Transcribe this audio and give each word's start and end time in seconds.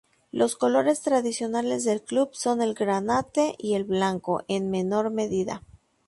Los 0.31 0.55
colores 0.55 1.01
tradicionales 1.01 1.83
del 1.83 2.01
club 2.01 2.29
son 2.31 2.63
el 2.63 2.73
granate 2.73 3.53
y 3.59 3.75
el 3.75 3.83
blanco, 3.83 4.43
en 4.47 4.71
menor 4.71 5.11
medida. 5.11 5.61